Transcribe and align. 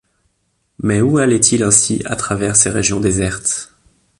Mais 0.79 0.99
où 0.99 1.19
allait-il 1.19 1.61
ainsi 1.61 2.01
à 2.05 2.15
travers 2.15 2.55
ces 2.55 2.71
régions 2.71 2.99
désertes 2.99 3.71